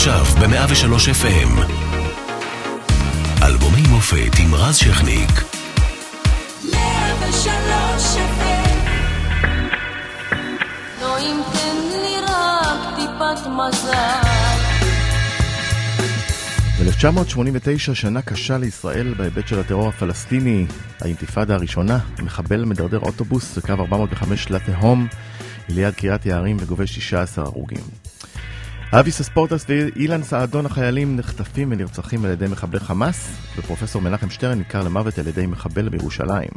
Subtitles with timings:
[0.00, 1.60] עכשיו ב-103 FM.
[3.42, 5.30] אלבומי מופת עם רז שכניק.
[6.72, 8.68] 103 FM.
[11.00, 14.60] לא אם תן לי רק טיפת מזל.
[16.78, 20.66] ב-1989 שנה קשה לישראל בהיבט של הטרור הפלסטיני,
[21.00, 25.06] האינתיפאדה הראשונה, מחבל מדרדר אוטובוס בקו 405 לתהום
[25.68, 27.99] ליד קריית יערים וגובה 16 הרוגים.
[28.92, 34.82] אביס אספורטס ואילן סעדון החיילים נחטפים ונרצחים על ידי מחבלי חמאס, ופרופסור מנחם שטרן נדקר
[34.82, 36.50] למוות על ידי מחבל בירושלים.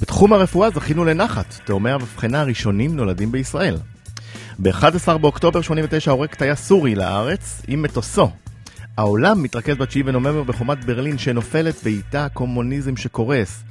[0.00, 3.76] בתחום הרפואה זכינו לנחת, תאומי המבחנה הראשונים נולדים בישראל.
[4.58, 8.30] ב-11 באוקטובר 89 עורק טייס סורי לארץ עם מטוסו.
[8.96, 13.62] העולם מתרכז ב-9 בנובמבר בחומת ברלין שנופלת ואיתה הקומוניזם שקורס.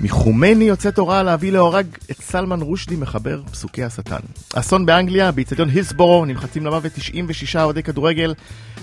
[0.00, 4.20] מחומני יוצאת הוראה להביא להורג את סלמן רושדי מחבר פסוקי השטן.
[4.54, 8.34] אסון באנגליה, באיצטדיון היסבורו, נמחצים למוות 96 אוהדי כדורגל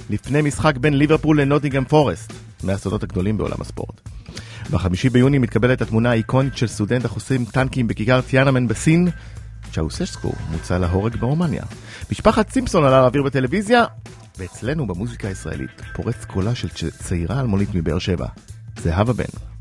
[0.09, 4.01] לפני משחק בין ליברפול לנוטינגהם פורסט, מהסודות הגדולים בעולם הספורט.
[4.71, 9.07] בחמישי ביוני מתקבלת התמונה האיקונית של סטודנט החוסם טנקים בכיכר טיאנמן בסין.
[9.73, 11.63] צ'אוססקו מוצא להורג ברומניה.
[12.12, 13.85] משפחת סימפסון עלה לאוויר בטלוויזיה,
[14.37, 18.27] ואצלנו במוזיקה הישראלית פורץ קולה של צעירה אלמונית מבאר שבע,
[18.79, 19.54] זהבה בן.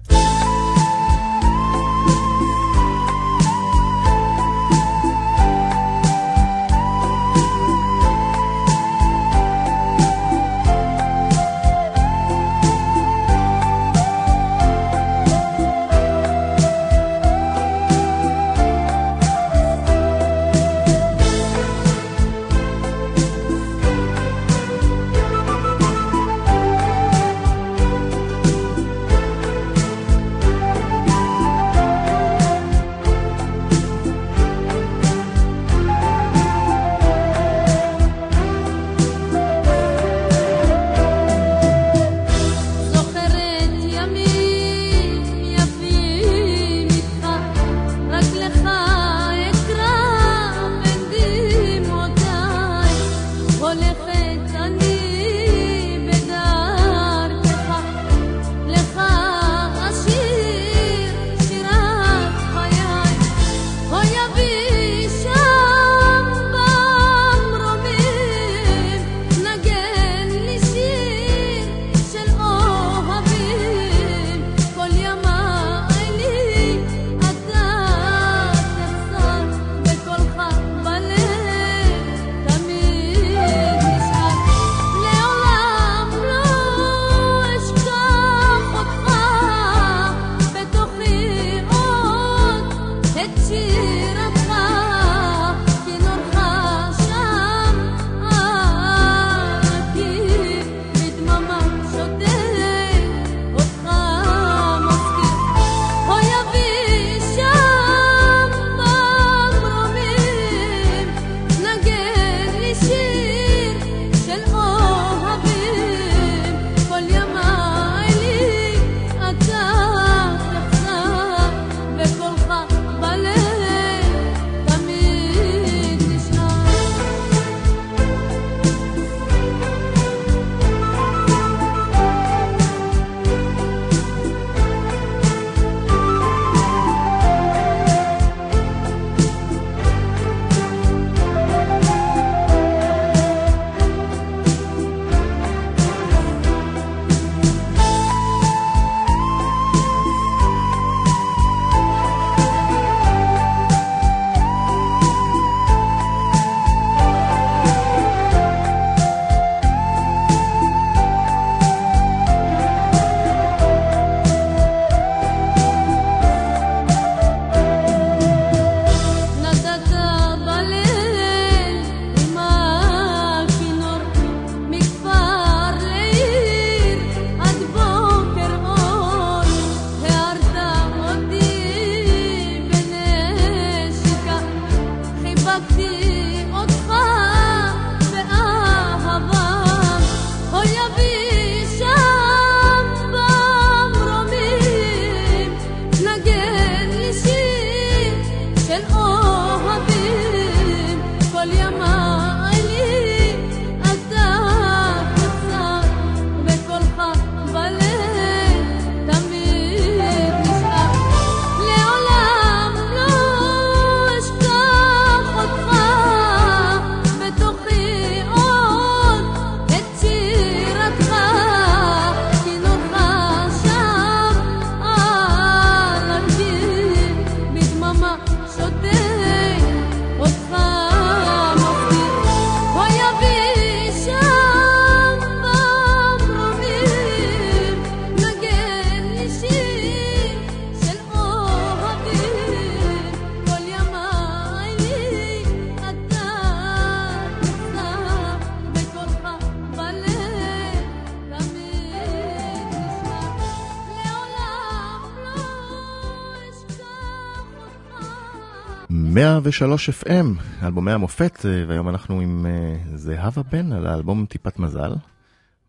[259.24, 260.26] 103 FM,
[260.62, 264.92] אלבומי המופת, אה, והיום אנחנו עם אה, זהבה בן על האלבום טיפת מזל.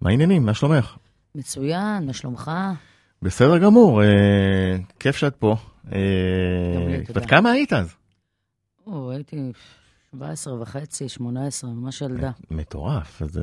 [0.01, 0.45] מה העניינים?
[0.45, 0.95] מה שלומך?
[1.35, 2.51] מצוין, מה שלומך?
[3.21, 5.55] בסדר גמור, אה, כיף שאת פה.
[5.93, 5.99] אה.
[7.15, 7.95] בת כמה היית אז?
[8.87, 9.51] או, הייתי
[10.11, 12.31] 17 וחצי, 18, ממש ילדה.
[12.51, 13.39] מטורף, אז.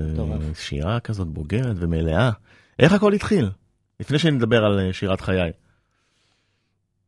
[0.54, 2.30] שירה כזאת בוגרת ומלאה.
[2.78, 3.50] איך הכל התחיל?
[4.00, 5.52] לפני שנדבר על אה, שירת חיי.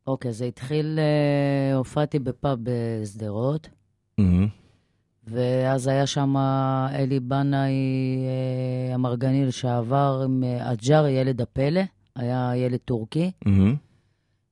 [0.07, 3.69] אוקיי, זה התחיל, אה, הופעתי בפאב בשדרות.
[5.27, 6.35] ואז היה שם
[6.93, 7.71] אלי בנאי,
[8.89, 11.81] אה, המרגני לשעבר, עם אה, אג'אר, ילד הפלא,
[12.15, 13.75] היה ילד טורקי, מהמם.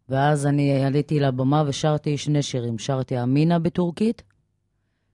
[0.10, 2.78] ואז אני עליתי לבמה ושרתי שני שירים.
[2.80, 4.24] שרתי אמינה בטורקית,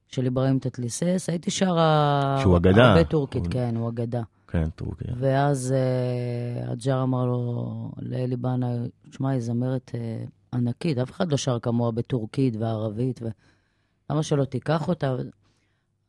[0.07, 2.37] של אברהים תתליסס, הייתי שרה...
[2.41, 2.89] שהוא אגדה.
[2.91, 4.21] הרבה טורקית, הוא- כן, הוא אגדה.
[4.51, 5.13] כן, טורקיה.
[5.17, 8.77] ואז אה, הג'אר אמר לו, לאלי בנאי,
[9.11, 10.23] שמע, היא זמרת אה,
[10.53, 15.15] ענקית, אף אחד לא שר כמוה בטורקית וערבית, ולמה שלא תיקח אותה?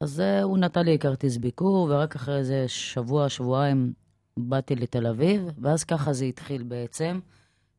[0.01, 3.93] אז אה, הוא נתן לי כרטיס ביקור, ורק אחרי איזה שבוע, שבועיים,
[4.37, 7.21] באתי לתל אביב, ואז ככה זה התחיל בעצם.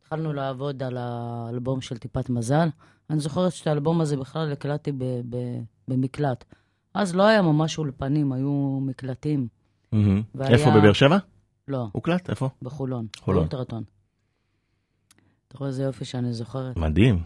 [0.02, 2.68] התחלנו לעבוד על האלבום של טיפת מזל.
[3.10, 4.92] אני זוכרת שאת האלבום הזה בכלל הקלטתי
[5.88, 6.44] במקלט.
[6.94, 9.48] אז לא היה ממש אולפנים, היו מקלטים.
[10.36, 11.18] והיה- איפה, בבאר שבע?
[11.68, 12.30] לא, הוקלט?
[12.30, 12.50] איפה?
[12.62, 13.08] בחולון.
[13.20, 13.40] חולון.
[13.40, 13.84] באולטרטון.
[15.48, 16.78] אתה רואה איזה יופי שאני זוכרת.
[16.78, 17.20] מדהים.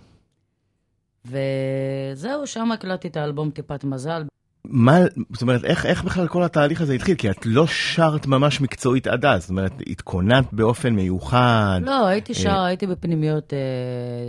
[1.26, 4.24] וזהו, שם הקלטתי את האלבום טיפת מזל.
[4.66, 4.98] מה,
[5.34, 7.16] זאת אומרת, איך, איך בכלל כל התהליך הזה התחיל?
[7.16, 11.80] כי את לא שרת ממש מקצועית עד אז, זאת אומרת, התכוננת באופן מיוחד.
[11.84, 13.60] לא, הייתי אה, שר, הייתי בפנימיות אה,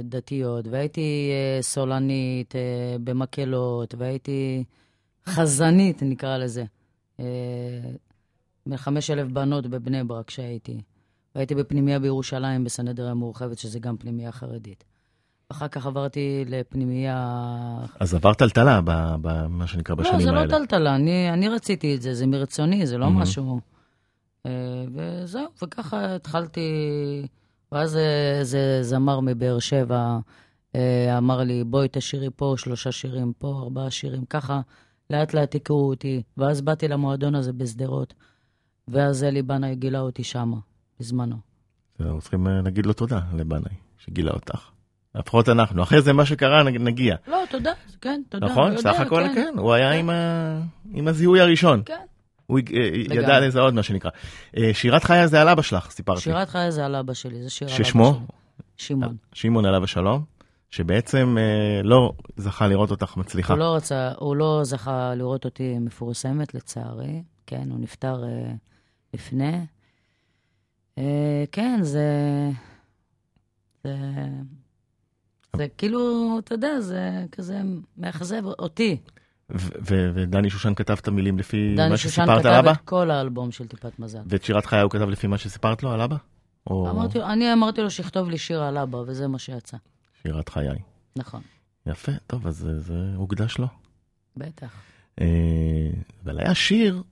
[0.05, 2.61] דתיות, והייתי אה, סולנית אה,
[3.05, 4.65] במקהלות, והייתי
[5.27, 6.65] חזנית, נקרא לזה.
[7.21, 7.25] אה,
[8.67, 10.81] מחמש אלף בנות בבני ברק שהייתי.
[11.35, 14.85] והייתי בפנימייה בירושלים, בסנהדריה המורחבת, שזה גם פנימייה חרדית.
[15.49, 17.79] אחר כך עברתי לפנימייה...
[18.01, 18.81] אז עברת טלטלה
[19.21, 20.45] במה שנקרא לא, בשנים זה האלה.
[20.45, 23.23] לא טלטלה, אני, אני רציתי את זה, זה מרצוני, זה לא מהמם.
[23.23, 23.61] משהו...
[24.47, 26.71] אה, וזהו, וככה התחלתי,
[27.73, 27.99] ואז
[28.39, 30.19] איזה זמר מבאר שבע
[30.75, 34.61] אה, אמר לי, בואי תשאירי פה שלושה שירים, פה ארבעה שירים, ככה
[35.11, 38.15] לאט לאט הכרו אותי, ואז באתי למועדון הזה בשדרות,
[38.91, 40.57] ואז אלי בנאי גילה אותי שמה,
[41.01, 41.37] בזמנו.
[42.01, 44.69] אנחנו צריכים אה, להגיד לו תודה לבנאי, שגילה אותך.
[45.15, 45.83] לפחות אנחנו.
[45.83, 47.17] אחרי זה מה שקרה נג- נגיע.
[47.29, 48.47] לא, תודה, כן, תודה.
[48.47, 48.77] נכון?
[48.77, 49.99] סך הכל כן, כן, הוא היה כן.
[49.99, 50.61] עם ה-
[50.95, 51.83] עם הזיהוי הראשון.
[51.87, 51.95] כן.
[52.47, 53.41] הוא הג- אה, ידע.
[53.41, 54.11] לזהות מה שנקרא.
[54.57, 56.21] אה, שירת חיה זה על אבא שלך, סיפרתי.
[56.21, 57.85] שירת חיי זה על אבא שלי, זה שיר על אבא שלי.
[57.85, 58.21] ששמו?
[58.77, 59.17] שמעון.
[59.33, 60.25] שמעון עליו השלום,
[60.71, 63.53] שבעצם אה, לא זכה לראות אותך מצליחה.
[63.53, 67.23] הוא לא רצה, הוא לא זכה לראות אותי מפורסמת, לצערי.
[67.47, 68.53] כן, הוא נפטר אה,
[69.17, 69.61] לפני.
[70.99, 72.05] אה, כן, זה...
[73.85, 73.97] זה...
[75.57, 76.01] זה כאילו,
[76.39, 77.01] אתה יודע, זה
[77.33, 77.61] כזה
[77.99, 78.97] מאכזב אותי.
[80.15, 82.73] ודני שושן כתב את המילים לפי דני מה שושן שסיפרת על כתב אבא?
[82.73, 84.23] את כל האלבום של טיפת מזל.
[84.27, 86.17] ואת שירת חיה הוא כתב לפי מה שסיפרת לו על אבא?
[86.67, 89.77] או אמרתי, אני אמרתי לו שיכתוב לי שיר על אבא, וזה מה שיצא.
[90.23, 90.79] שירת חיי?
[91.17, 91.41] נכון,
[91.87, 93.67] יפה, טוב, אז זה- זה הוקדש לו.
[94.37, 94.75] בטח.
[95.21, 95.27] אה,
[96.25, 97.03] אבל היה שיר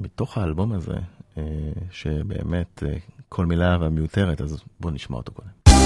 [0.00, 0.96] מתוך האלבום הזה,
[1.38, 1.42] אה,
[1.90, 2.96] שבאמת אה,
[3.28, 5.78] כל מילה והמיותרת, אז בואו נשמע אותו קודם.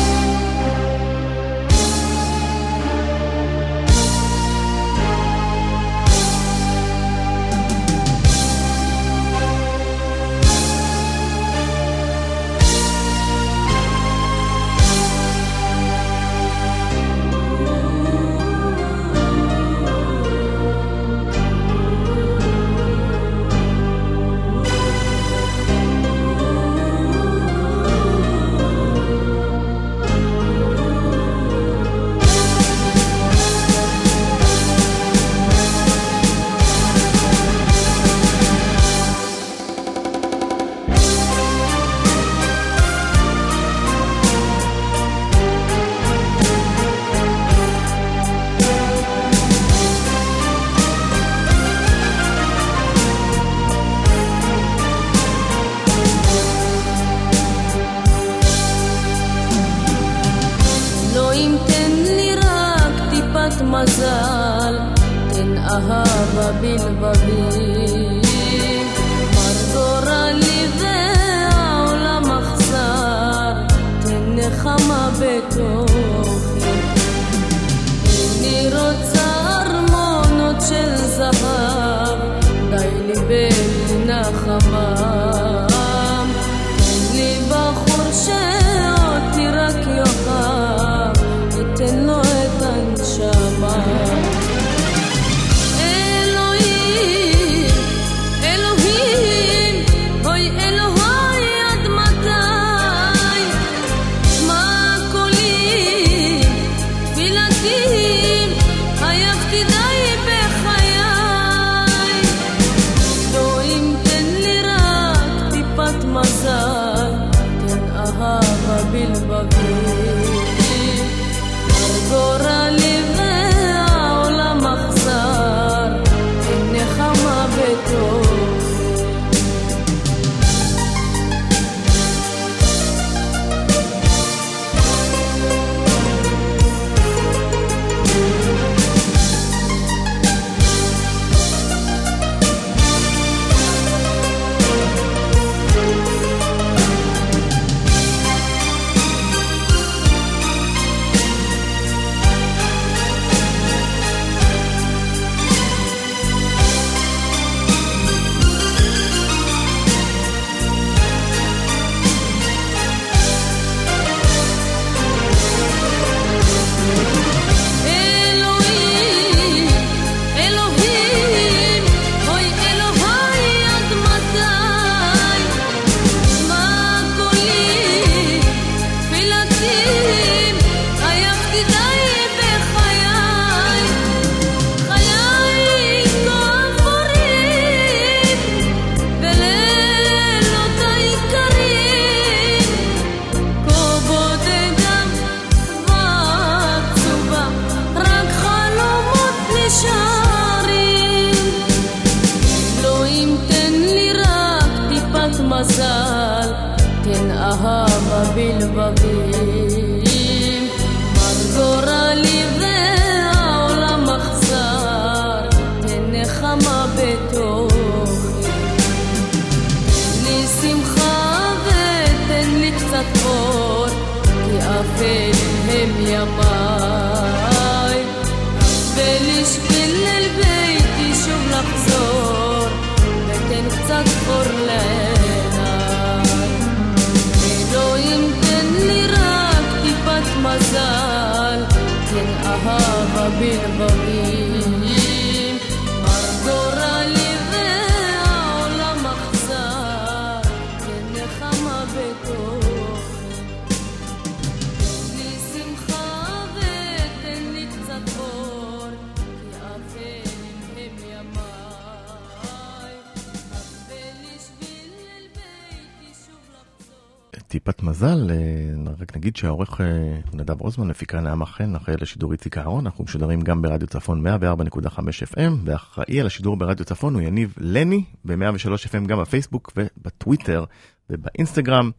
[267.64, 269.86] טיפת מזל, אה, רק נגיד שהעורך אה,
[270.32, 274.26] נדב רוזמן, מפיקה נעמה חן, אחראי על השידור איציק אהרון, אנחנו משודרים גם ברדיו צפון
[274.26, 274.98] 104.5
[275.34, 280.64] FM, ואחראי על השידור ברדיו צפון הוא יניב לני, ב-103 FM גם בפייסבוק ובטוויטר
[281.10, 281.90] ובאינסטגרם,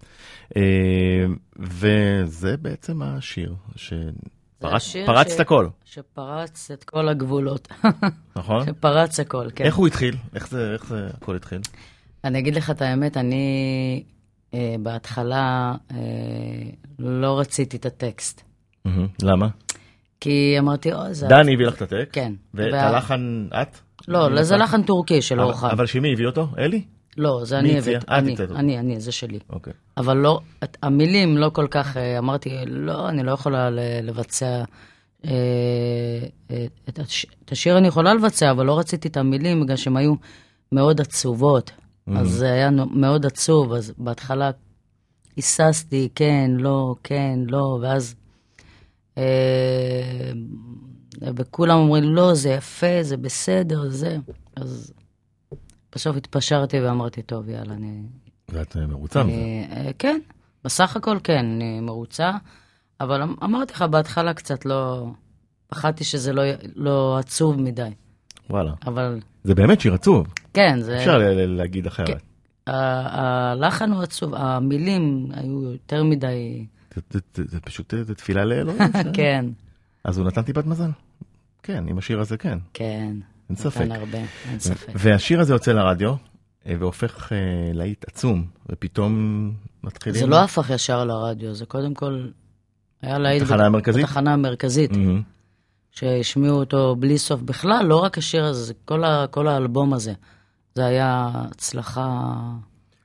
[0.57, 0.61] אה,
[1.59, 3.93] וזה בעצם השיר ש-
[5.35, 7.67] את הכל, שפרץ את כל הגבולות.
[8.35, 8.65] נכון?
[8.65, 9.63] שפרץ הכל, כן.
[9.65, 10.15] איך הוא התחיל?
[10.35, 11.61] איך זה, איך זה הכל התחיל?
[12.23, 14.03] אני אגיד לך את האמת, אני
[14.79, 15.97] בהתחלה אה,
[16.99, 18.41] לא רציתי את הטקסט.
[19.21, 19.47] למה?
[20.19, 21.27] כי אמרתי, אוי, זה...
[21.27, 22.13] דני הביא לך את הטקסט?
[22.13, 22.33] כן.
[22.53, 23.77] ואת הלחן את?
[24.07, 25.67] לא, זה לחן טורקי של אורחן.
[25.67, 26.47] אבל שמי הביא אותו?
[26.57, 26.83] אלי?
[27.17, 27.77] לא, זה אני?
[27.77, 27.95] הבאתי.
[27.97, 28.35] את אני.
[28.55, 29.39] אני, אני, זה שלי.
[29.49, 29.73] אוקיי.
[29.97, 30.39] אבל לא,
[30.83, 34.63] המילים לא כל כך, אה, אמרתי, לא, אני לא יכולה ל- לבצע,
[35.25, 35.31] אה,
[36.51, 36.65] אה,
[37.43, 40.13] את השיר אני יכולה לבצע, אבל לא רציתי את המילים, בגלל שהן היו
[40.71, 41.71] מאוד עצובות.
[42.07, 44.51] אז זה היה מאוד עצוב, אז בהתחלה
[45.35, 48.15] היססתי, כן, לא, כן, לא, ואז...
[49.17, 50.31] אה,
[51.35, 54.17] וכולם אומרים, לא, זה יפה, זה בסדר, זה...
[54.55, 54.93] אז
[55.95, 58.01] בסוף התפשרתי ואמרתי, טוב, יאללה, אני
[58.49, 59.33] ואת אה, מרוצה מזה.
[59.33, 60.19] אני, אה, כן,
[60.63, 62.31] בסך הכל כן, אני מרוצה,
[62.99, 65.07] אבל אמ- אמרתי לך בהתחלה קצת לא...
[65.67, 66.43] פחדתי שזה לא,
[66.75, 67.89] לא עצוב מדי,
[68.49, 68.71] וואלה.
[68.87, 70.97] אבל זה באמת שיר עצוב, כן, זה...
[70.97, 72.07] אפשר להגיד אחרת.
[72.07, 72.17] כן.
[72.67, 76.65] הלחן הוא עצוב, המילים היו יותר מדי...
[77.45, 78.81] זה- פשוט תפילה לאלוהים.
[79.13, 79.45] כן,
[80.03, 80.89] אז הוא נתן טיפת מזל.
[81.63, 83.15] כן, עם השיר הזה כן, כן.
[83.49, 83.81] אין ספק.
[83.81, 84.17] נתן הרבה,
[84.49, 84.87] אין ספק.
[84.95, 86.15] והשיר הזה יוצא לרדיו,
[86.67, 87.37] אה, והופך אה,
[87.73, 89.51] להיט עצום, ופתאום
[89.83, 90.19] מתחילים...
[90.19, 92.27] זה לא הפך ישר לרדיו, זה קודם כל
[93.01, 93.43] היה להיט...
[93.43, 94.03] בתחנה המרכזית?
[94.05, 94.91] בתחנה המרכזית.
[95.93, 97.41] שהשמיעו אותו בלי סוף.
[97.41, 100.13] בכלל, לא רק השיר הזה, זה כל, ה, כל האלבום הזה.
[100.75, 102.33] זה היה הצלחה...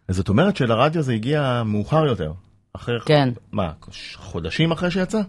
[0.09, 2.33] אז זאת אומרת שלרדיו זה הגיע מאוחר יותר.
[2.73, 3.00] אחרי...
[3.07, 3.28] כן.
[3.52, 5.21] מה, ש- חודשים אחרי שיצא?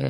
[0.00, 0.06] אה,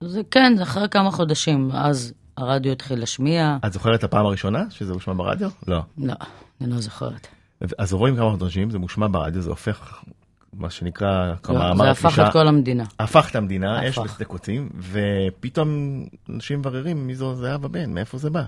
[0.00, 1.70] זה כן, זה אחרי כמה חודשים.
[1.72, 3.56] אז הרדיו התחיל להשמיע.
[3.66, 5.50] את זוכרת את הפעם הראשונה שזה הושמע ברדיו?
[5.68, 5.80] לא.
[5.98, 6.14] לא,
[6.60, 7.26] אני לא זוכרת.
[7.78, 10.02] אז עוברים כמה חודשים, זה מושמע ברדיו, זה הופך,
[10.56, 12.84] מה שנקרא, כמאמר זה הפך את כל המדינה.
[12.98, 14.10] הפך את המדינה, אש הפך.
[14.12, 15.68] בשדה קוצים, ופתאום
[16.30, 18.42] אנשים מבררים מי זו זהבה בן, מאיפה זה בא.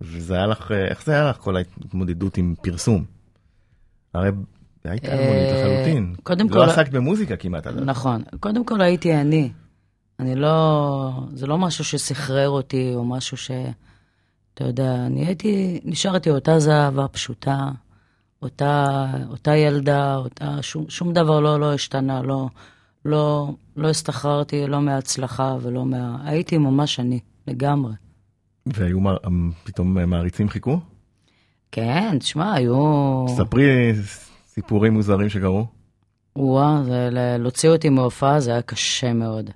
[0.00, 3.04] וזה היה לך, איך זה היה לך כל ההתמודדות עם פרסום?
[4.14, 4.30] הרי
[4.84, 6.14] היית אה, אלמונית לחלוטין.
[6.22, 7.66] קודם לא כל- עסקת במוזיקה כמעט.
[7.66, 8.22] נכון.
[8.40, 9.50] קודם כל הייתי אני.
[10.20, 11.10] אני לא...
[11.34, 13.50] זה לא משהו שסחרר אותי, או משהו ש...
[14.54, 15.80] אתה יודע, אני הייתי...
[15.84, 17.68] נשארתי אותה זהבה פשוטה,
[18.46, 20.62] אותה, אותה ילדה, אותה...
[20.62, 22.46] שום, שום דבר לא, לא השתנה, לא,
[23.04, 26.16] לא, לא הסתחררתי, לא מההצלחה ולא מה...
[26.24, 27.92] הייתי ממש אני, לגמרי.
[28.66, 29.16] והיו מר-
[29.64, 30.80] פתאום מעריצים חיכו?
[31.72, 33.26] כן, תשמע, היו...
[33.36, 33.92] ספרי
[34.46, 35.66] סיפורים מוזרים שקרו.
[36.36, 37.08] וואה, זה...
[37.12, 39.50] ל- להוציא אותי מהופעה זה היה קשה מאוד.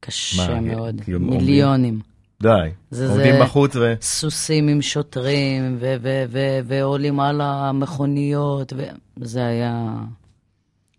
[0.00, 1.00] קשה מה, מאוד.
[1.00, 1.20] כאילו?
[1.20, 2.00] מיליונים.
[2.42, 2.68] די.
[2.90, 3.94] זה- עומדים זה- בחוץ ו...
[4.00, 5.78] סוסים עם שוטרים,
[6.66, 8.72] ועולים על המכוניות,
[9.16, 9.94] וזה היה...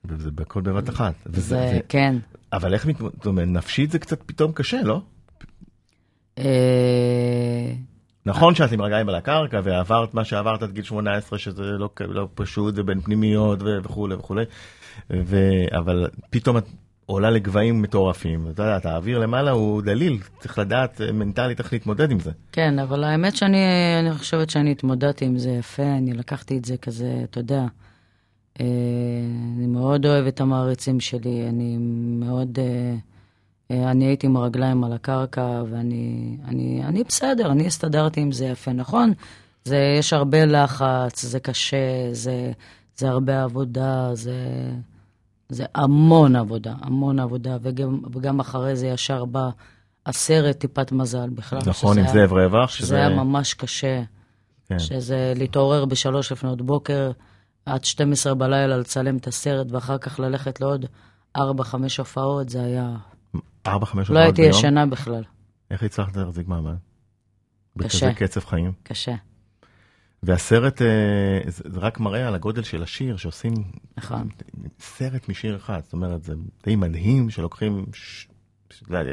[0.05, 1.13] וזה בכל בבת אחת.
[1.25, 1.79] וזה, זה, ו...
[1.89, 2.15] כן.
[2.53, 5.01] אבל איך מתמודד, זאת אומרת, נפשית זה קצת פתאום קשה, לא?
[6.37, 7.71] אה,
[8.25, 12.27] נכון שאת עם רגליים על הקרקע ועברת מה שעברת עד גיל 18 שזה לא, לא
[12.35, 14.43] פשוט ובין פנימיות וכולי וכולי.
[15.77, 16.65] אבל פתאום את
[17.09, 22.11] עולה לגבהים מטורפים, אתה יודע, האוויר למעלה הוא דליל, צריך לדעת אה, מנטלית איך להתמודד
[22.11, 22.31] עם זה.
[22.51, 23.57] כן, אבל האמת שאני
[23.99, 27.65] אני חושבת שאני התמודדתי עם זה יפה, אני לקחתי את זה כזה, אתה יודע.
[28.59, 28.65] אה,
[29.57, 31.77] אני מאוד אוהב את המעריצים שלי, אני
[32.19, 32.59] מאוד...
[33.71, 38.45] אה, אני הייתי עם הרגליים על הקרקע, ואני אני, אני בסדר, אני הסתדרתי עם זה
[38.45, 38.73] יפה.
[38.73, 39.13] נכון,
[39.65, 42.51] זה, יש הרבה לחץ, זה קשה, זה,
[42.97, 44.33] זה הרבה עבודה, זה,
[45.49, 49.49] זה המון עבודה, המון עבודה, וגם, וגם אחרי זה ישר בא
[50.05, 51.59] הסרט טיפת מזל בכלל.
[51.65, 52.69] נכון, עם זאב רווח.
[52.69, 54.03] שזה היה ממש קשה.
[54.67, 54.79] כן.
[54.79, 57.11] שזה להתעורר בשלוש לפנות בוקר,
[57.65, 60.85] עד 12 בלילה לצלם את הסרט, ואחר כך ללכת לעוד
[61.37, 61.41] 4-5
[61.97, 62.95] הופעות, זה היה...
[63.67, 64.53] ארבע, חמש לא שעות הייתי ביום.
[64.53, 65.23] ישנה בכלל.
[65.71, 66.75] איך הצלחת להחזיק מעמד?
[67.77, 68.09] קשה.
[68.09, 68.71] בכזה קצב חיים.
[68.83, 69.15] קשה,
[70.23, 70.87] והסרט, אה,
[71.47, 73.53] זה זה רק מראה על הגודל של השיר, שעושים
[73.97, 74.29] נכון.
[74.79, 75.79] סרט משיר אחד.
[75.83, 76.33] זאת אומרת, זה
[76.65, 78.27] די מדהים שלוקחים, ש-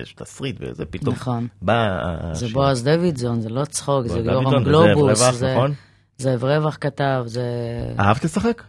[0.02, 1.46] יש תסריט וזה פתאום נכון.
[1.62, 1.98] בא
[2.32, 2.54] זה השיר.
[2.54, 5.72] בועז דוידזון, זה לא צחוק, זה יורם גלובוס, וזאב רווח, זה נכון?
[6.18, 7.42] זאב רווח כתב, זה...
[8.00, 8.62] אהבת לשחק?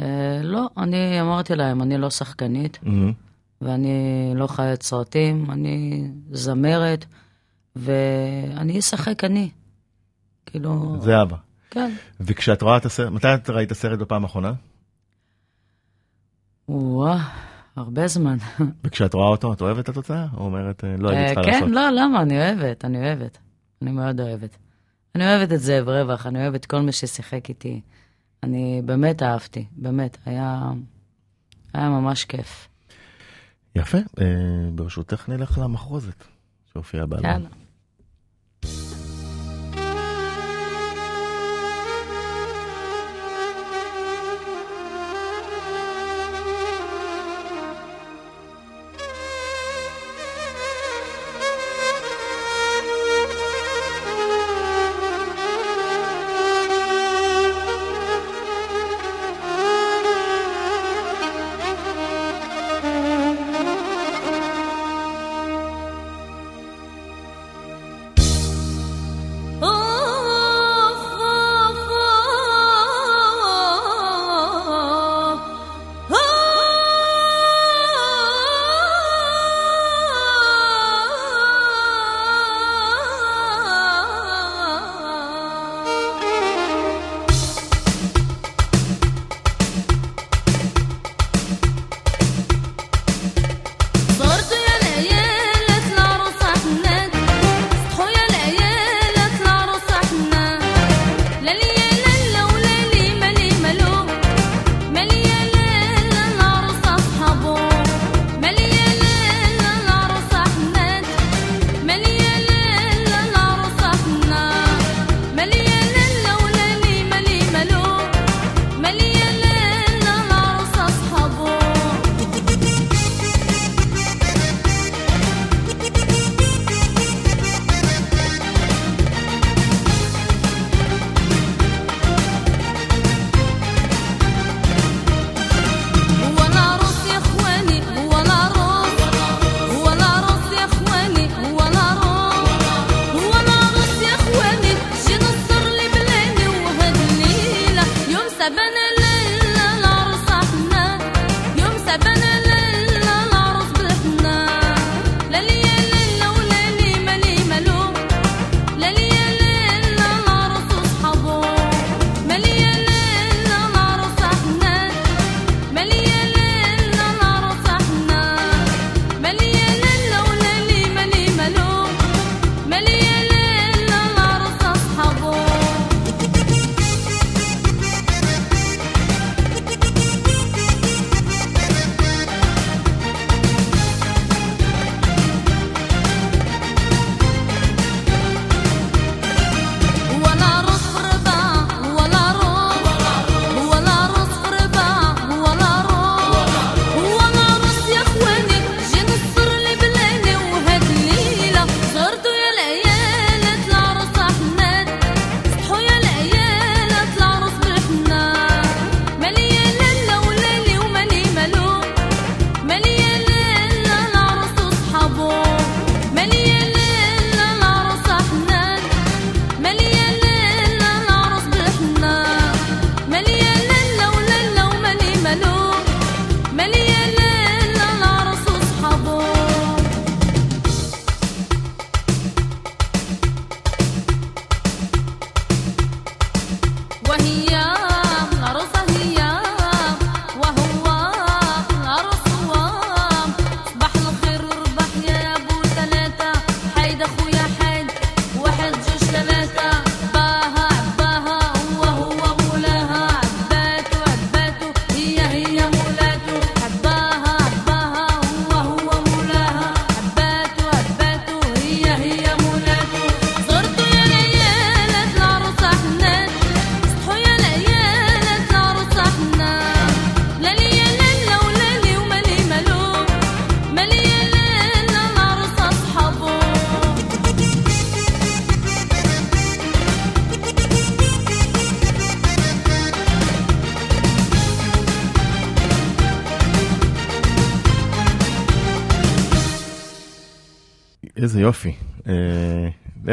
[0.00, 3.12] אה, לא, אני אמרתי להם, אני לא שחקנית, מהמם.
[3.60, 3.96] ואני
[4.34, 7.04] לא חיית סרטים, אני זמרת,
[7.76, 9.50] ואני אשחק אני.
[10.46, 10.96] כאילו...
[11.00, 11.36] זה אבא.
[11.70, 11.94] כן.
[12.20, 14.52] וכשאת רואה את הסרט, מתי את ראית הסרט בפעם האחרונה?
[16.68, 17.28] וואה,
[17.76, 18.36] הרבה זמן.
[18.84, 20.26] וכשאת רואה אותו, את אוהבת את התוצאה?
[20.36, 21.68] או אומרת, אה, לא הייתי אה, צריכה לעשות?
[21.68, 22.22] כן, לא, למה?
[22.22, 23.38] אני אוהבת, אני אוהבת.
[23.82, 24.56] אני מאוד אוהבת.
[25.14, 27.80] אני אוהבת את זאב רווח, אני אוהבת כל מי ששיחק איתי.
[28.42, 30.62] אני באמת אהבתי, באמת, היה,
[31.74, 32.68] היה ממש כיף.
[33.76, 36.24] יפה, אה, ברשותך נלך למחרוזת
[36.72, 37.30] שהופיעה באלבום.
[37.30, 37.48] יאללה.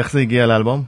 [0.06, 0.82] איך זה הגיע לאלבום?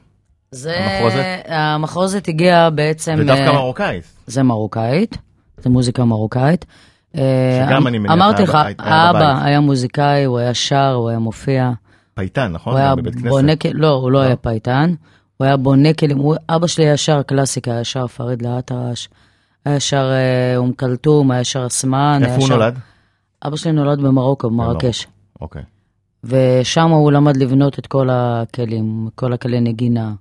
[0.51, 0.77] זה...
[0.79, 1.25] המחרוזת?
[1.49, 3.17] המחרוזת הגיעה בעצם...
[3.17, 4.05] זה דווקא אה, מרוקאית.
[4.27, 5.19] זה מרוקאית,
[5.59, 6.65] זה מוזיקה מרוקאית.
[7.17, 9.45] אה, שגם אני מניח אמרתי לך, האבא.
[9.45, 11.71] היה מוזיקאי, הוא היה שר, הוא היה מופיע.
[12.15, 12.73] פייטן, נכון?
[12.73, 12.95] הוא היה.
[13.29, 14.95] בונה כלים, לא, הוא לא היה פייטן,
[15.37, 19.09] הוא היה בונה כלים, אבא שלי היה שר קלאסיקה, היה שר פריד לאטרש,
[19.65, 22.21] היה שר אה, אום כלתום, היה שר אסמאן.
[22.25, 22.79] איפה הוא נולד?
[23.47, 25.07] אבא שלי נולד במרוקו, במרקש.
[25.41, 25.63] אוקיי.
[26.25, 30.13] ושם הוא למד לבנות את כל הכלים, כל הכלי נגינה.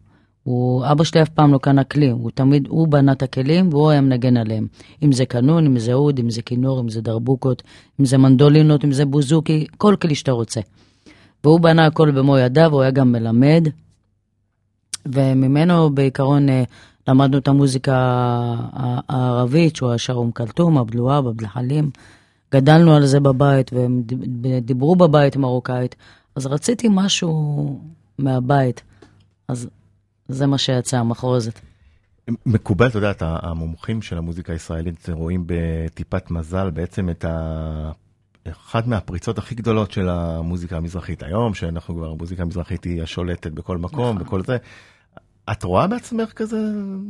[0.43, 3.89] הוא, אבא שלי אף פעם לא קנה כלי, הוא תמיד, הוא בנה את הכלים והוא
[3.89, 4.67] היה מנגן עליהם.
[5.03, 7.63] אם זה קנון, אם זה אוד, אם זה כינור, אם זה דרבוקות,
[7.99, 10.61] אם זה מנדולינות, אם זה בוזוקי, כל כלי שאתה רוצה.
[11.43, 13.67] והוא בנה הכל במו ידיו, הוא היה גם מלמד,
[15.05, 16.63] וממנו בעיקרון אה,
[17.07, 17.95] למדנו את המוזיקה
[19.09, 21.89] הערבית, שהוא היה שר אום כלתום, אבדלואב, אבדל חלים.
[22.51, 24.01] גדלנו על זה בבית, והם
[24.61, 25.95] דיברו בבית מרוקאית,
[26.35, 27.81] אז רציתי משהו
[28.19, 28.83] מהבית.
[29.47, 29.69] אז
[30.27, 31.59] זה מה שיצא, המחרוזת.
[32.45, 37.91] מקובל, אתה יודע, את המומחים של המוזיקה הישראלית רואים בטיפת מזל בעצם את ה...
[38.51, 43.77] אחת מהפריצות הכי גדולות של המוזיקה המזרחית היום, שאנחנו כבר, המוזיקה המזרחית היא השולטת בכל
[43.77, 44.57] מקום, בכל זה.
[45.51, 46.57] את רואה בעצמך כזה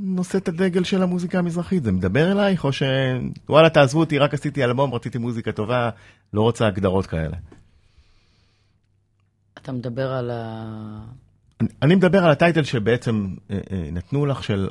[0.01, 1.83] נושא את הדגל של המוזיקה המזרחית?
[1.83, 5.89] זה מדבר אלייך, או שוואלה, תעזבו אותי, רק עשיתי אלבום, רציתי מוזיקה טובה,
[6.33, 7.37] לא רוצה הגדרות כאלה.
[9.57, 10.63] אתה מדבר על ה...
[11.61, 14.69] אני- אני מדבר על הטייטל שבעצם אה, אה, נתנו לך של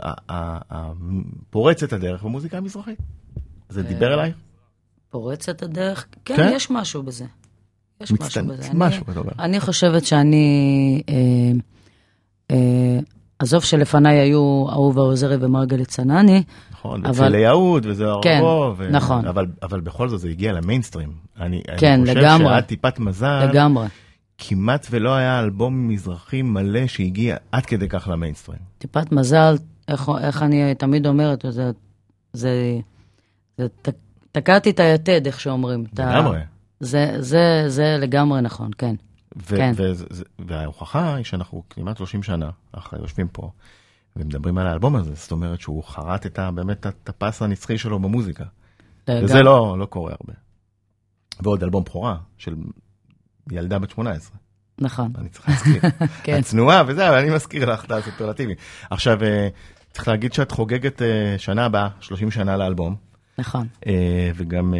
[1.50, 2.98] פורצת הדרך במוזיקה המזרחית.
[3.68, 4.36] זה דיבר אלייך?
[5.10, 6.06] פורצת הדרך?
[6.24, 6.50] כן, כן?
[6.54, 7.24] יש משהו בזה.
[8.00, 8.68] יש משהו מצטנ- בזה.
[8.74, 9.32] משהו, אני, אתה אומר.
[9.38, 11.02] אני חושבת שאני...
[11.08, 11.14] אה,
[12.50, 12.56] אה,
[13.38, 18.82] עזוב שלפניי היו אהובה עוזרי ומרגלית צנני, נכון, אבל- אצל יהוד וזה כן, הרוב.
[18.82, 19.26] נכון.
[19.26, 21.12] אבל, אבל בכל זאת זה הגיע למיינסטרים.
[21.40, 22.46] אני, כן, אני חושב לגמרי.
[22.46, 23.86] שעד טיפת מזל, לגמרי.
[24.38, 28.58] כמעט ולא היה אלבום מזרחי מלא שהגיע עד כדי כך למיינסטרים.
[28.78, 29.56] טיפת מזל,
[29.88, 31.70] איך, איך אני תמיד אומרת, זה...
[32.32, 32.78] זה,
[33.58, 33.88] זה ת,
[34.32, 35.84] תקעתי את היתד, איך שאומרים.
[35.98, 36.38] לגמרי.
[36.80, 38.94] זה, זה, זה לגמרי נכון, כן.
[39.36, 39.72] ו- כן.
[39.76, 39.92] ו-
[40.38, 43.50] וההוכחה היא שאנחנו כמעט 30 שנה אחרי יושבים פה
[44.16, 47.98] ומדברים על האלבום הזה, זאת אומרת שהוא חרט את ה, באמת את הפס הנצחי שלו
[47.98, 48.44] במוזיקה.
[49.10, 50.32] וזה לא, לא קורה הרבה.
[51.40, 52.54] ועוד אלבום בכורה של
[53.50, 54.36] ילדה בת 18.
[54.80, 55.82] נכון, אני צריך להזכיר.
[56.24, 56.36] כן.
[56.38, 58.54] הצנועה וזה, אבל אני מזכיר לך את הסופרלטיבי.
[58.90, 59.48] עכשיו, אה,
[59.92, 62.96] צריך להגיד שאת חוגגת אה, שנה הבאה, 30 שנה לאלבום,
[63.38, 63.66] נכון.
[63.86, 64.74] אה, וגם,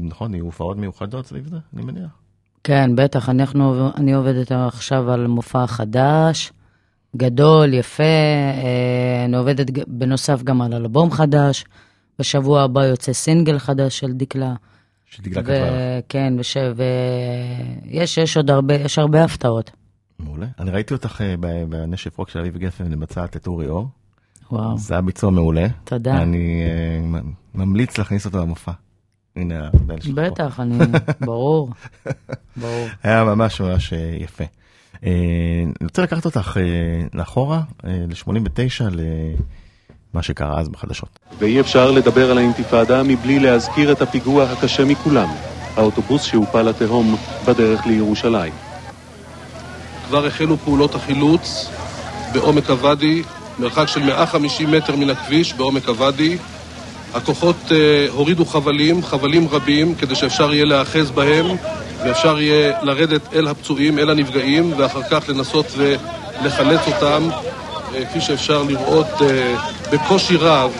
[0.00, 2.23] נכון, יהיו הופעות מיוחדות סביב זה, אני מניח.
[2.64, 6.52] כן, בטח, אנחנו, אני עובדת עכשיו על מופע חדש,
[7.16, 11.64] גדול, יפה, אה, אני עובדת בנוסף גם על אלבום חדש,
[12.18, 14.54] בשבוע הבא יוצא סינגל חדש של דקלה.
[15.06, 16.04] שדגלה כתבה לך.
[16.08, 16.56] כן, וש...
[17.86, 19.70] ויש יש עוד הרבה, יש הרבה הפתעות.
[20.18, 20.46] מעולה.
[20.58, 21.34] אני ראיתי אותך אה,
[21.68, 23.88] בנשף רוק של אביב גפן לבצעת את אורי אור.
[24.50, 25.66] וואו, זה היה ביצוע מעולה.
[25.84, 26.22] תודה.
[26.22, 27.20] אני אה,
[27.54, 28.72] ממליץ להכניס אותו למופע.
[29.36, 30.30] הנה הבן שלך פה.
[30.30, 30.78] בטח, אני,
[31.26, 31.70] ברור,
[32.56, 32.86] ברור.
[33.02, 34.44] היה ממש ממש אה, יפה.
[35.04, 35.10] אה,
[35.64, 36.62] אני רוצה לקחת אותך אה,
[37.14, 38.94] לאחורה, ל-89,
[40.14, 41.18] למה שקרה אז בחדשות.
[41.38, 45.28] ואי אפשר לדבר על האינתיפאדה מבלי להזכיר את הפיגוע הקשה מכולם,
[45.76, 47.16] האוטובוס שהופל לתהום
[47.46, 48.52] בדרך לירושלים.
[50.06, 51.70] כבר החלו פעולות החילוץ
[52.32, 53.22] בעומק הוואדי,
[53.58, 56.38] מרחק של 150 מטר מן הכביש בעומק הוואדי.
[57.14, 61.46] הכוחות אה, הורידו חבלים, חבלים רבים, כדי שאפשר יהיה להיאחז בהם
[62.04, 67.28] ואפשר יהיה לרדת אל הפצועים, אל הנפגעים, ואחר כך לנסות ולחלץ אותם,
[67.94, 69.56] אה, כפי שאפשר לראות אה,
[69.92, 70.72] בקושי רב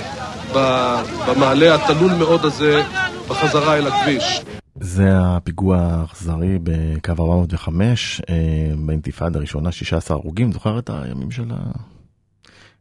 [1.27, 2.83] במעלה התלול מאוד הזה
[3.29, 4.41] בחזרה אל הכביש.
[4.81, 8.35] זה הפיגוע האכזרי בקו 405, אה,
[8.77, 10.53] באינתיפאדה הראשונה, 16 הרוגים.
[10.53, 11.51] זוכר את הימים של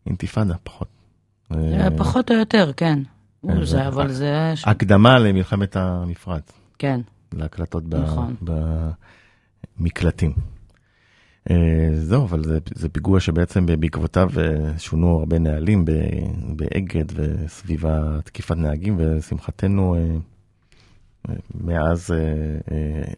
[0.06, 0.54] האינתיפאדה?
[0.64, 0.88] פחות.
[1.98, 3.00] פחות או יותר, כן.
[3.44, 7.02] הוא זה- אבל זה הקדמה למלחמת המפרץ, כן,
[7.34, 8.36] להקלטות ב- נכון.
[9.80, 10.34] במקלטים.
[11.52, 11.56] אה,
[11.96, 15.86] זהו, אבל זה, זה פיגוע שבעצם בעקבותיו אה, שונו הרבה נהלים
[16.56, 17.84] באגד וסביב
[18.24, 20.16] תקיפת נהגים, ולשמחתנו אה,
[21.56, 22.14] מאז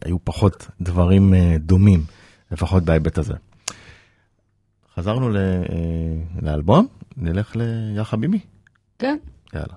[0.06, 2.04] היו פחות דברים דומים,
[2.52, 3.34] לפחות בהיבט הזה.
[4.96, 5.38] חזרנו ל,
[6.42, 8.40] לאלבום, נלך ל"יא חביבי".
[9.00, 9.18] כן.
[9.54, 9.74] יאללה.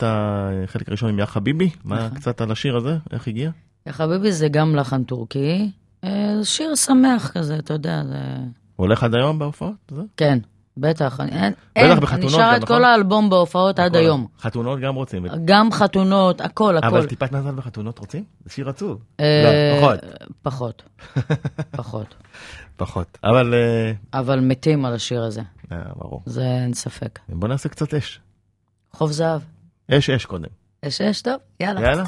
[0.00, 2.18] שמעת חלק ראשון עם יא חביבי, מה נכון.
[2.18, 2.96] קצת על השיר הזה?
[3.12, 3.50] איך הגיע?
[3.86, 5.70] יא חביבי זה גם לחן טורקי,
[6.04, 8.18] אה, שיר שמח כזה, אתה יודע, זה...
[8.76, 9.74] הוא הולך עד היום בהופעות?
[9.90, 10.02] זה?
[10.16, 10.38] כן.
[10.80, 12.76] בטח, אין, אין, בטח בחתונות נשאר את נכון?
[12.76, 14.26] כל האלבום בהופעות עד היום.
[14.40, 15.26] חתונות גם רוצים.
[15.44, 16.86] גם חתונות, הכל, הכל.
[16.86, 18.24] אבל טיפת מזל בחתונות רוצים?
[18.44, 19.02] זה שיר עצוב.
[19.20, 19.80] אה, לא,
[20.42, 20.82] פחות.
[21.72, 22.14] פחות.
[22.76, 23.18] פחות.
[23.24, 23.54] אבל...
[23.54, 25.42] אה, אבל מתים על השיר הזה.
[25.96, 26.22] ברור.
[26.26, 27.18] זה אין ספק.
[27.28, 28.20] בוא נעשה קצת אש.
[28.92, 29.40] חוב זהב.
[29.90, 30.48] אש אש קודם.
[30.88, 31.80] אש אש, טוב, יאללה.
[31.80, 32.04] יאללה.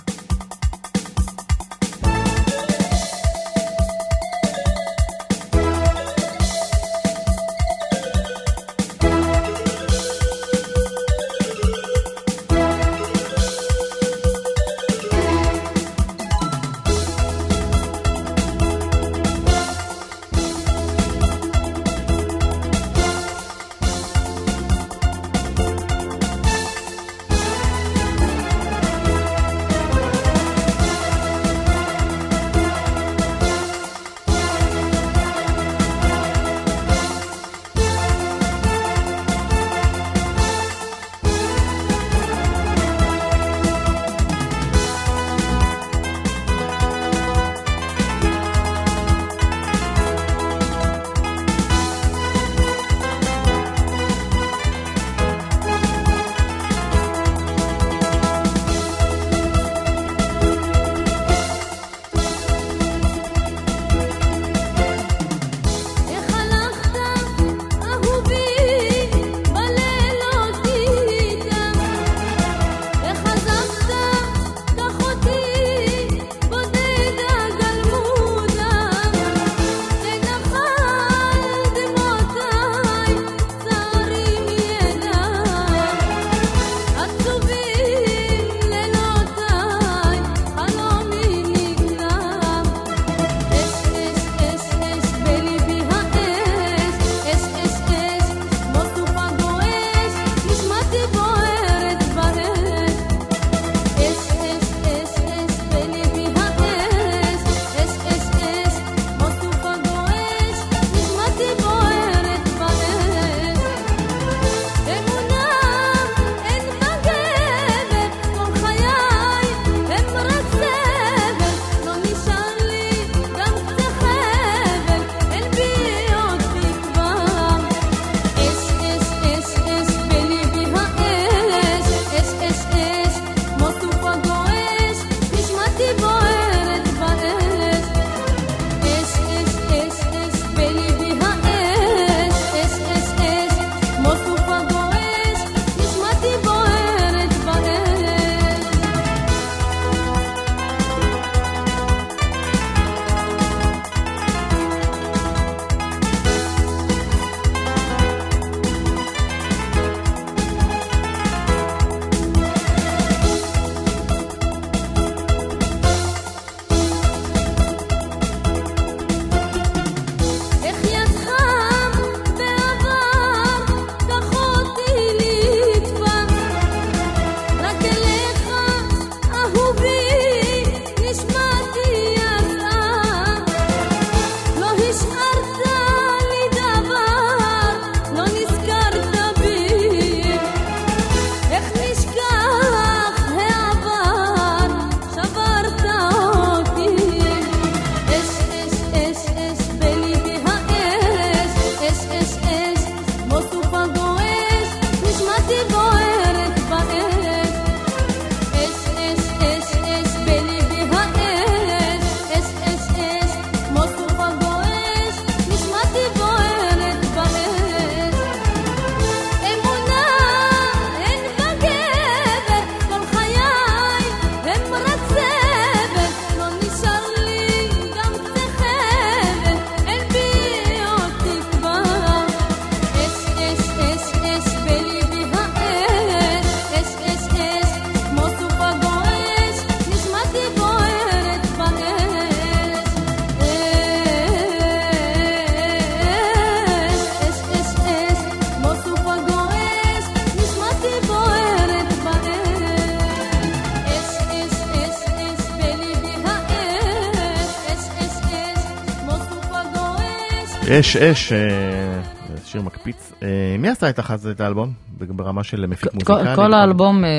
[260.81, 263.12] אש אש, זה שיר מקפיץ.
[263.22, 264.72] אה, מי עשה את אז את האלבום?
[264.99, 266.35] ברמה של מפיק מוזיקלי?
[266.37, 267.11] כל האלבום אה,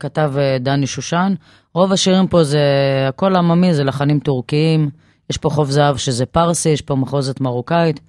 [0.00, 1.34] כתב דני שושן.
[1.74, 2.60] רוב השירים פה זה,
[3.08, 4.90] הכל עממי זה לחנים טורקיים.
[5.30, 8.00] יש פה חוב זהב שזה פרסי, יש פה מחוזת מרוקאית.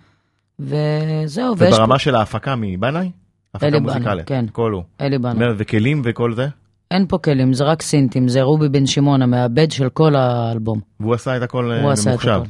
[0.60, 1.76] וזהו, ויש פה...
[1.76, 3.12] וברמה של ההפקה מבנאי?
[3.54, 4.28] הפקה מוזיקלית.
[4.28, 4.46] כן.
[4.52, 4.84] כל הוא.
[5.02, 5.48] אלי בנאי.
[5.58, 6.48] וכלים וכל זה?
[6.92, 10.80] אין פה כלים, זה רק סינטים, זה רובי בן שמעון, המעבד של כל האלבום.
[11.00, 12.42] והוא עשה את הכל ממוחשב.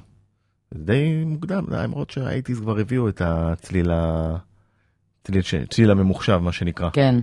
[0.74, 4.36] די מוקדם, למרות שהאייטיז כבר הביאו את הצליל ה...
[5.24, 5.55] צליל, ש...
[5.69, 6.89] צליל הממוחשב, מה שנקרא.
[6.89, 7.15] כן,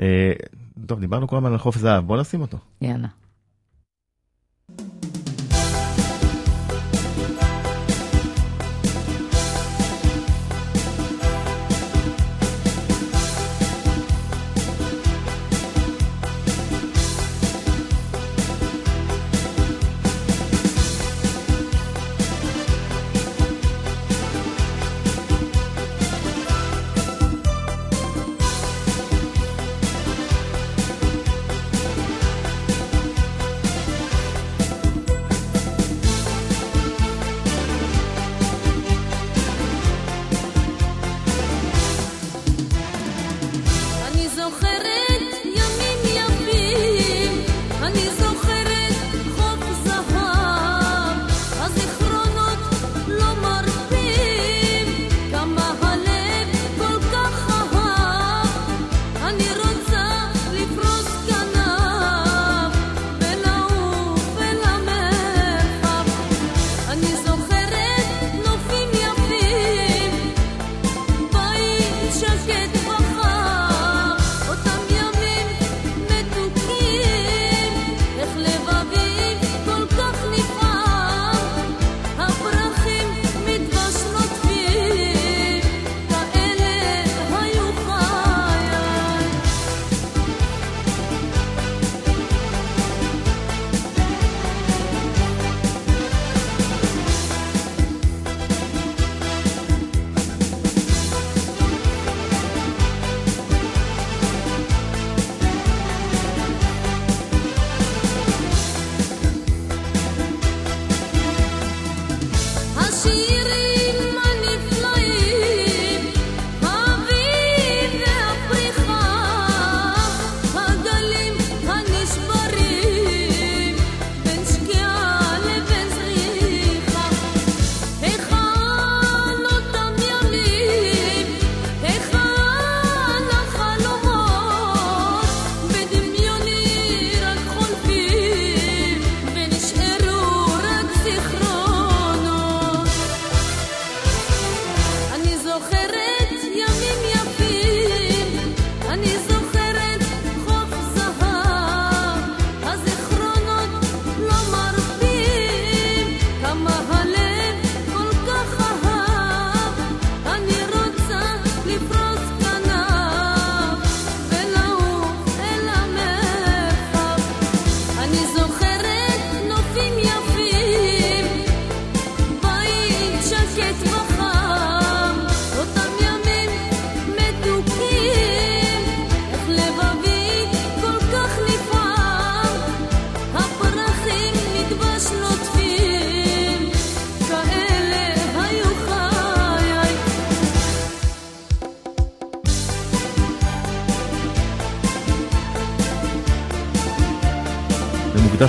[0.00, 0.32] אה,
[0.86, 2.58] טוב, דיברנו כל הזמן על חוף זהב, בוא נשים אותו.
[2.80, 3.08] יאללה.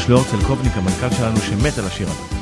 [0.09, 2.34] לאורצל קובניק, המנכ"ל שלנו, שמת על השיר הזה.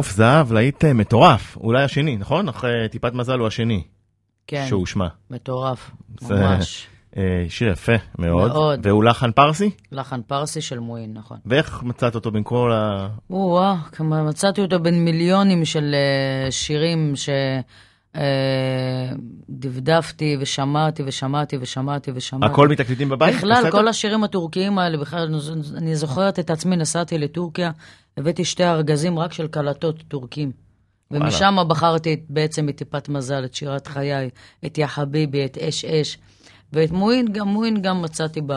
[0.00, 2.48] חוף זהב, להיט אה, מטורף, אולי השני, נכון?
[2.48, 3.82] אחרי טיפת מזל הוא השני
[4.46, 5.08] כן, שהושמע.
[5.30, 5.90] מטורף,
[6.20, 6.86] זה- ממש.
[7.16, 8.52] אה, שיר יפה מאוד.
[8.52, 8.86] מאוד.
[8.86, 9.70] והוא לחן פרסי?
[9.92, 11.38] לחן פרסי של מועין, נכון.
[11.46, 13.08] ואיך מצאת אותו בין כל ה...
[13.30, 17.12] או-אה, מצאתי אותו בין מיליונים של אה, שירים
[19.48, 22.52] שדפדפתי ושמעתי ושמעתי ושמעתי ושמעתי.
[22.52, 23.36] הכל מתקליטים בבית?
[23.36, 23.70] בכלל, בסדר?
[23.70, 25.34] כל השירים הטורקיים האלה, בכלל,
[25.76, 27.70] אני זוכרת את עצמי, נסעתי לטורקיה,
[28.16, 30.52] הבאתי שתי ארגזים רק של קלטות טורקים.
[31.10, 31.24] וואלה.
[31.24, 34.30] ומשם בחרתי בעצם את טיפת מזל, את שירת חיי,
[34.66, 36.18] את יא חביבי, את אש אש.
[36.72, 38.52] ואת מועין, גם מועין גם מצאתי ב...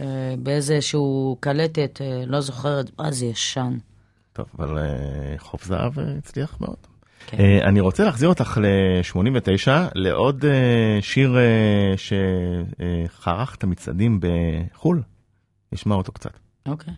[0.00, 3.78] אה, באיזשהו קלטת, אה, לא זוכרת, מה זה ישן.
[4.32, 6.76] טוב, אבל אה, חוף זהב אה, הצליח מאוד.
[7.26, 7.40] כן.
[7.40, 15.02] אה, אני רוצה להחזיר אותך ל-89, לעוד אה, שיר אה, שחרך את המצעדים בחו"ל.
[15.72, 16.32] נשמע אותו קצת.
[16.68, 16.94] אוקיי.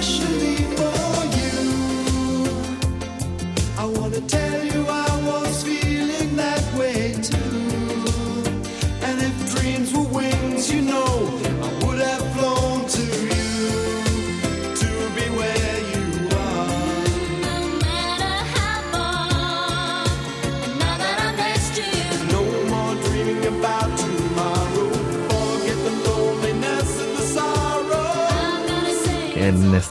[0.00, 0.69] Especially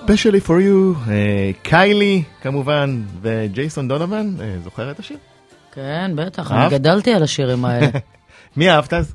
[0.10, 5.18] especially for you, אה, קיילי כמובן, וג'ייסון דונובן, אה, זוכר את השיר?
[5.72, 6.72] כן, בטח, אהבת?
[6.72, 7.88] אני גדלתי על השירים האלה.
[8.58, 9.14] מי אהבת אז?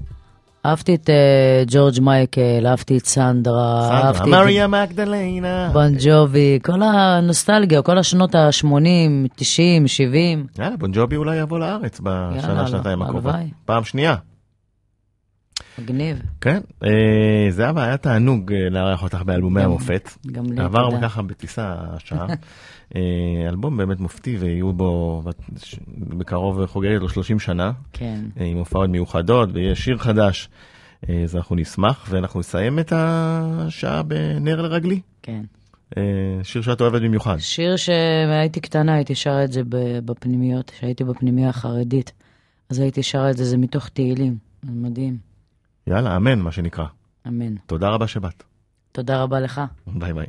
[0.66, 4.64] אהבתי את אה, ג'ורג' מייקל, אהבתי את סנדרה, סנדרה, אהבתי מריה.
[4.64, 4.70] את
[5.72, 10.46] בון ג'ובי, כל הנוסטלגיה, כל השנות ה-80, 90, 70.
[10.58, 13.34] יאללה, בונג'ובי אולי יבוא לארץ בשנה, שנתיים הקרובות.
[13.64, 14.14] פעם שנייה.
[15.78, 16.22] מגניב.
[16.40, 20.10] כן, אה, זהבה, היה תענוג אה, לארח אותך באלבומי המופת.
[20.32, 21.02] גם לי, עבר תודה.
[21.02, 22.26] ככה בטיסה השעה.
[22.96, 25.22] אה, אלבום באמת מופתי ויהיו בו,
[25.98, 28.20] בקרוב חוגגת לו 30 שנה, כן.
[28.36, 30.48] עם הופעות מיוחדות ויהיה שיר חדש.
[31.24, 35.00] אז אנחנו נשמח ואנחנו נסיים את השעה בנר לרגלי.
[35.22, 35.42] כן.
[36.42, 37.36] שיר שאת אוהבת במיוחד.
[37.38, 39.62] שיר שהייתי קטנה, הייתי שרה את זה
[40.04, 42.12] בפנימיות, כשהייתי בפנימייה החרדית.
[42.70, 44.36] אז הייתי שרה את זה, זה מתוך תהילים.
[44.62, 45.33] זה מדהים.
[45.86, 46.86] יאללה, אמן מה שנקרא.
[47.28, 47.54] אמן.
[47.66, 48.42] תודה רבה שבאת.
[48.92, 49.60] תודה רבה לך.
[49.86, 50.26] ביי ביי.